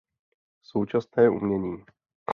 [0.61, 1.83] Současné umění.